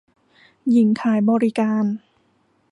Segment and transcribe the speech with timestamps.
[0.69, 1.85] หญิงขายบริการ